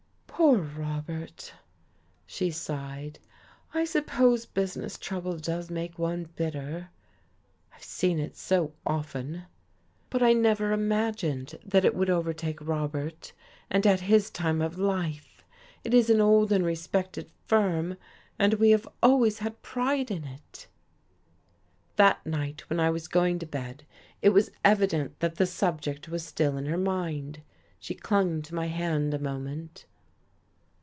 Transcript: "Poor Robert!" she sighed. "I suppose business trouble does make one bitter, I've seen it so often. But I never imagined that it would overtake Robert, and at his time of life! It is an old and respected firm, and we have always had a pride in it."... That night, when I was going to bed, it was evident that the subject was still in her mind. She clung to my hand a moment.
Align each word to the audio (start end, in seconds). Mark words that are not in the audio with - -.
"Poor 0.41 0.57
Robert!" 0.57 1.53
she 2.25 2.49
sighed. 2.49 3.19
"I 3.75 3.85
suppose 3.85 4.47
business 4.47 4.97
trouble 4.97 5.37
does 5.37 5.69
make 5.69 5.99
one 5.99 6.29
bitter, 6.35 6.89
I've 7.75 7.83
seen 7.83 8.17
it 8.17 8.35
so 8.35 8.73
often. 8.83 9.43
But 10.09 10.23
I 10.23 10.33
never 10.33 10.71
imagined 10.71 11.59
that 11.63 11.85
it 11.85 11.93
would 11.93 12.09
overtake 12.09 12.59
Robert, 12.59 13.33
and 13.69 13.85
at 13.85 13.99
his 13.99 14.31
time 14.31 14.63
of 14.63 14.79
life! 14.79 15.43
It 15.83 15.93
is 15.93 16.09
an 16.09 16.19
old 16.19 16.51
and 16.51 16.65
respected 16.65 17.29
firm, 17.45 17.95
and 18.39 18.55
we 18.55 18.71
have 18.71 18.87
always 19.03 19.37
had 19.39 19.51
a 19.51 19.55
pride 19.61 20.09
in 20.09 20.23
it."... 20.23 20.65
That 21.97 22.25
night, 22.25 22.67
when 22.67 22.79
I 22.79 22.89
was 22.89 23.07
going 23.07 23.37
to 23.37 23.45
bed, 23.45 23.83
it 24.23 24.29
was 24.29 24.49
evident 24.65 25.19
that 25.19 25.35
the 25.35 25.45
subject 25.45 26.09
was 26.09 26.25
still 26.25 26.57
in 26.57 26.65
her 26.65 26.79
mind. 26.79 27.41
She 27.79 27.93
clung 27.93 28.41
to 28.41 28.55
my 28.55 28.65
hand 28.65 29.13
a 29.13 29.19
moment. 29.19 29.85